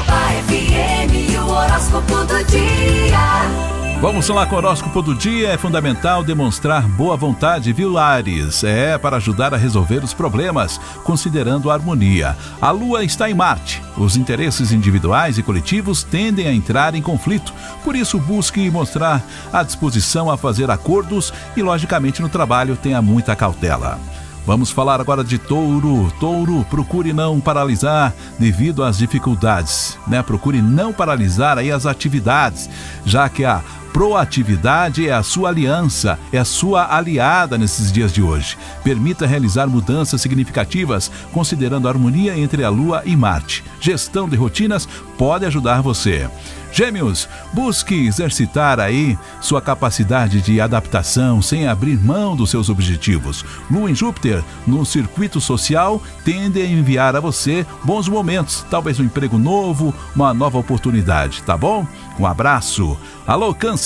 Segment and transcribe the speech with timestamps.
[0.00, 0.16] Copa
[0.48, 4.00] FM, o horóscopo do dia.
[4.00, 5.48] Vamos lá com o horóscopo do dia.
[5.48, 8.64] É fundamental demonstrar boa vontade, viu, Ares?
[8.64, 12.34] É para ajudar a resolver os problemas, considerando a harmonia.
[12.62, 13.82] A lua está em Marte.
[13.98, 17.52] Os interesses individuais e coletivos tendem a entrar em conflito.
[17.84, 19.22] Por isso, busque mostrar
[19.52, 24.00] a disposição a fazer acordos e, logicamente, no trabalho tenha muita cautela.
[24.46, 26.12] Vamos falar agora de touro.
[26.18, 30.22] Touro, procure não paralisar devido às dificuldades, né?
[30.22, 32.68] Procure não paralisar aí as atividades,
[33.04, 33.62] já que a
[33.92, 38.56] proatividade é a sua aliança, é a sua aliada nesses dias de hoje.
[38.82, 43.64] Permita realizar mudanças significativas, considerando a harmonia entre a Lua e Marte.
[43.80, 46.28] Gestão de rotinas pode ajudar você.
[46.72, 53.44] Gêmeos, busque exercitar aí sua capacidade de adaptação sem abrir mão dos seus objetivos.
[53.68, 59.04] Lua em Júpiter, no circuito social, tende a enviar a você bons momentos, talvez um
[59.04, 61.84] emprego novo, uma nova oportunidade, tá bom?
[62.18, 62.96] Um abraço.
[63.26, 63.79] Alô, Câncer,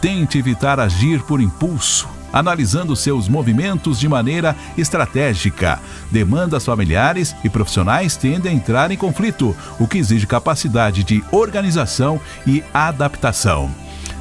[0.00, 5.80] tente evitar agir por impulso analisando seus movimentos de maneira estratégica.
[6.10, 12.20] Demandas familiares e profissionais tendem a entrar em conflito, o que exige capacidade de organização
[12.46, 13.70] e adaptação.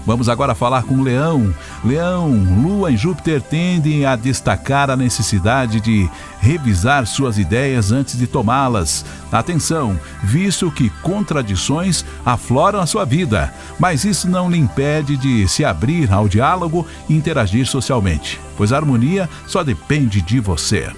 [0.09, 1.53] Vamos agora falar com Leão.
[1.85, 2.31] Leão,
[2.63, 9.05] Lua e Júpiter tendem a destacar a necessidade de revisar suas ideias antes de tomá-las.
[9.31, 15.63] Atenção, visto que contradições afloram a sua vida, mas isso não lhe impede de se
[15.63, 20.89] abrir ao diálogo e interagir socialmente, pois a harmonia só depende de você.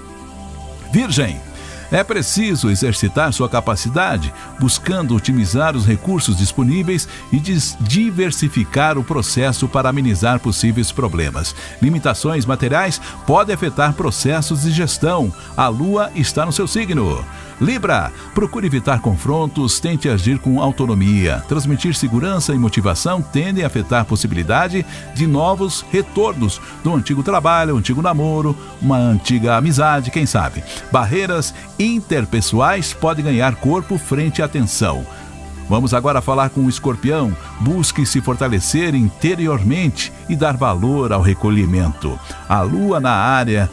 [0.90, 1.38] Virgem,
[1.92, 7.40] é preciso exercitar sua capacidade, buscando otimizar os recursos disponíveis e
[7.82, 11.54] diversificar o processo para amenizar possíveis problemas.
[11.82, 15.34] Limitações materiais podem afetar processos de gestão.
[15.58, 17.26] A lua está no seu signo.
[17.62, 21.44] Libra, procure evitar confrontos, tente agir com autonomia.
[21.48, 27.78] Transmitir segurança e motivação tendem a afetar a possibilidade de novos retornos do antigo trabalho,
[27.78, 30.64] antigo namoro, uma antiga amizade, quem sabe.
[30.92, 35.06] Barreiras interpessoais podem ganhar corpo frente à tensão.
[35.70, 37.34] Vamos agora falar com o escorpião.
[37.62, 42.18] Busque se fortalecer interiormente e dar valor ao recolhimento.
[42.48, 43.70] A lua na área,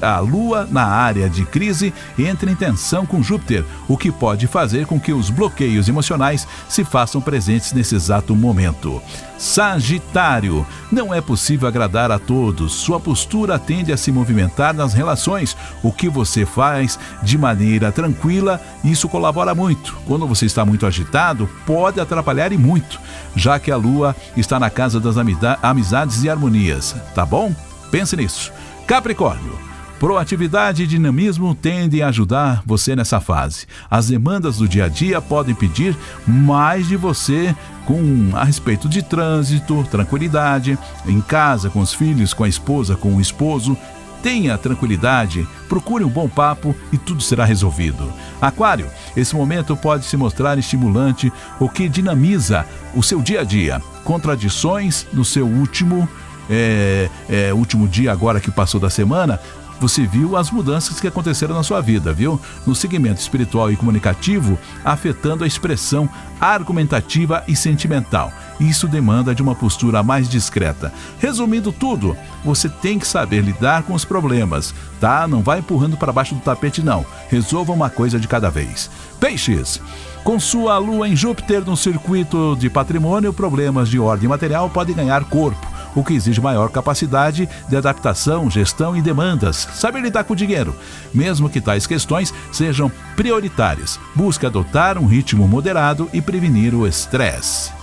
[0.00, 4.86] a lua na área de crise entra em tensão com Júpiter, o que pode fazer
[4.86, 9.02] com que os bloqueios emocionais se façam presentes nesse exato momento.
[9.36, 12.72] Sagitário, não é possível agradar a todos.
[12.72, 15.56] Sua postura tende a se movimentar nas relações.
[15.80, 19.96] O que você faz de maneira tranquila, isso colabora muito.
[20.06, 22.98] Quando você está muito agitado, pode atrapalhar e muito,
[23.36, 26.94] já que a lua está na casa das amizades e harmonias.
[27.14, 27.54] Tá bom?
[27.90, 28.52] Pense nisso.
[28.86, 29.58] Capricórnio.
[29.98, 33.66] Proatividade e dinamismo tendem a ajudar você nessa fase.
[33.90, 37.54] As demandas do dia a dia podem pedir mais de você
[37.84, 43.16] com a respeito de trânsito, tranquilidade, em casa, com os filhos, com a esposa, com
[43.16, 43.76] o esposo.
[44.22, 48.12] Tenha tranquilidade, procure um bom papo e tudo será resolvido.
[48.40, 48.86] Aquário,
[49.16, 53.80] esse momento pode se mostrar estimulante, o que dinamiza o seu dia a dia.
[54.04, 56.08] Contradições no seu último
[56.50, 59.38] é, é, último dia agora que passou da semana
[59.80, 62.40] você viu as mudanças que aconteceram na sua vida, viu?
[62.66, 66.08] No segmento espiritual e comunicativo, afetando a expressão
[66.40, 68.32] argumentativa e sentimental.
[68.60, 70.92] Isso demanda de uma postura mais discreta.
[71.18, 75.28] Resumindo tudo, você tem que saber lidar com os problemas, tá?
[75.28, 77.06] Não vai empurrando para baixo do tapete não.
[77.28, 78.90] Resolva uma coisa de cada vez.
[79.20, 79.80] Peixes.
[80.24, 85.24] Com sua lua em Júpiter no circuito de patrimônio, problemas de ordem material podem ganhar
[85.24, 89.68] corpo o que exige maior capacidade de adaptação, gestão e demandas.
[89.74, 90.74] Saber lidar com o dinheiro,
[91.12, 93.98] mesmo que tais questões sejam prioritárias.
[94.14, 97.77] Busque adotar um ritmo moderado e prevenir o estresse.